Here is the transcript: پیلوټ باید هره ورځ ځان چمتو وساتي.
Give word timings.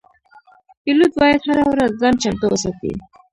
پیلوټ 0.83 1.11
باید 1.21 1.41
هره 1.49 1.65
ورځ 1.71 1.91
ځان 2.01 2.13
چمتو 2.21 2.45
وساتي. 2.49 2.91